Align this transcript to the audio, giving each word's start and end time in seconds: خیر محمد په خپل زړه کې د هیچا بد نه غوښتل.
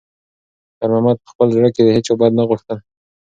خیر 0.77 0.89
محمد 0.93 1.17
په 1.23 1.27
خپل 1.33 1.47
زړه 1.55 1.69
کې 1.75 1.81
د 1.83 1.89
هیچا 1.95 2.13
بد 2.19 2.31
نه 2.39 2.43
غوښتل. 2.49 2.77